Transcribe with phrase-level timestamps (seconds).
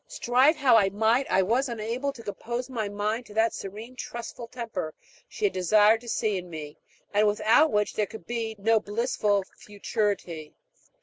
[0.07, 4.47] Strive how I might, I was unable to compose my mind to that serene, trustful
[4.47, 4.95] temper
[5.29, 6.75] she had desired to see in me,
[7.13, 10.55] and without which there could be no blissful futurity.